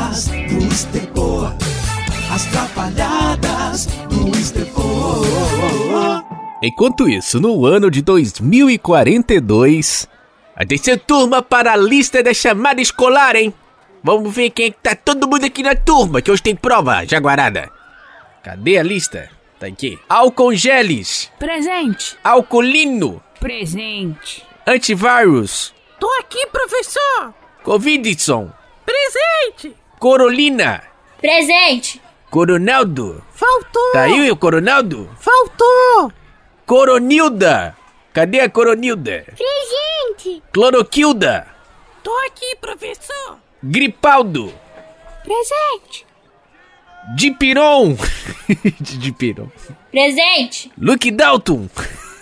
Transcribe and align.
Trapalhadas 0.00 0.28
do 0.28 0.72
Estepor. 0.72 1.52
As 2.32 2.46
Trapalhadas 2.46 3.84
do 4.08 4.30
Estepor. 4.38 6.24
Enquanto 6.62 7.06
isso, 7.08 7.38
no 7.38 7.66
ano 7.66 7.90
de 7.90 8.00
2042, 8.00 10.08
atenção 10.56 10.96
turma 10.96 11.42
para 11.42 11.74
a 11.74 11.76
lista 11.76 12.22
da 12.22 12.32
chamada 12.32 12.80
escolar, 12.80 13.36
hein? 13.36 13.52
Vamos 14.02 14.34
ver 14.34 14.48
quem 14.50 14.66
é 14.66 14.70
que 14.70 14.78
tá 14.82 14.94
todo 14.94 15.28
mundo 15.28 15.44
aqui 15.44 15.62
na 15.62 15.76
turma, 15.76 16.22
que 16.22 16.30
hoje 16.30 16.42
tem 16.42 16.56
prova, 16.56 17.04
Jaguarada. 17.04 17.70
Cadê 18.42 18.78
a 18.78 18.82
lista? 18.82 19.28
Tá 19.58 19.66
aqui. 19.66 19.98
Alcongeles, 20.08 21.30
Presente. 21.38 22.16
Alcolino, 22.24 23.22
Presente. 23.38 24.42
Antivírus, 24.66 25.74
Tô 25.98 26.10
aqui, 26.18 26.46
professor. 26.46 27.34
Covidson, 27.62 28.50
Presente. 28.86 29.76
Corolina, 30.00 30.82
Presente. 31.20 32.00
Coronaldo. 32.30 33.22
Faltou. 33.34 33.92
Tá 33.92 34.04
aí 34.04 34.30
o 34.30 34.36
Coronaldo? 34.36 35.10
Faltou. 35.20 36.10
Coronilda. 36.64 37.76
Cadê 38.10 38.40
a 38.40 38.48
Coronilda? 38.48 39.26
Presente. 39.36 40.42
Cloroquilda. 40.52 41.46
Tô 42.02 42.16
aqui, 42.26 42.56
professor. 42.58 43.36
Gripaldo. 43.62 44.50
Presente. 45.22 46.06
Dipiron. 47.14 47.94
Dipiron. 48.80 49.50
Presente. 49.90 50.72
Luke 50.78 51.10
Dalton. 51.10 51.68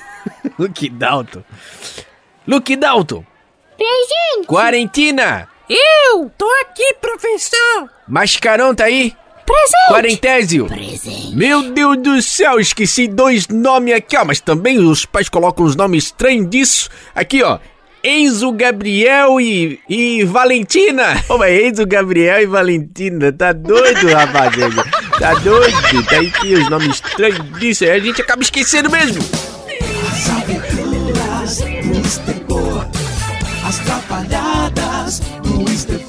Luke 0.58 0.88
Dalton. 0.88 1.44
Luke 2.44 2.74
Dalton. 2.74 3.24
Presente. 3.76 4.48
Quarentina. 4.48 5.48
Eu 5.68 6.30
tô 6.38 6.50
aqui, 6.62 6.94
professor. 6.94 6.97
Mascarão 8.08 8.74
tá 8.74 8.84
aí? 8.84 9.14
Presente. 9.44 9.88
Quarentésio. 9.88 10.66
Presente. 10.66 11.34
Meu 11.34 11.72
Deus 11.72 11.96
do 11.98 12.22
céu, 12.22 12.60
esqueci 12.60 13.08
dois 13.08 13.48
nomes 13.48 13.94
aqui, 13.94 14.16
ó. 14.16 14.24
Mas 14.24 14.40
também 14.40 14.78
os 14.78 15.04
pais 15.04 15.28
colocam 15.28 15.64
os 15.64 15.74
nomes 15.74 16.04
estranhos 16.04 16.48
disso. 16.50 16.90
Aqui, 17.14 17.42
ó. 17.42 17.58
Enzo 18.02 18.52
Gabriel 18.52 19.40
e, 19.40 19.80
e 19.88 20.24
Valentina. 20.24 21.22
Ô, 21.28 21.34
oh, 21.34 21.38
mas 21.38 21.62
Enzo 21.62 21.86
Gabriel 21.86 22.42
e 22.42 22.46
Valentina, 22.46 23.32
tá 23.32 23.52
doido, 23.52 24.08
rapaziada? 24.08 24.84
Tá 25.18 25.34
doido? 25.34 26.04
Tá 26.04 26.16
aí 26.16 26.54
os 26.54 26.70
nomes 26.70 27.02
estranhos 27.04 27.58
disso, 27.58 27.84
aí 27.84 27.90
a 27.90 27.98
gente 27.98 28.22
acaba 28.22 28.40
esquecendo 28.42 28.88
mesmo. 28.88 29.20
As 30.10 30.30
aventuras 30.30 31.58
do 31.58 32.06
Estepor, 32.06 32.86
as 33.66 33.78
trapalhadas 33.78 35.20
do 35.42 35.70
Estepor. 35.70 36.07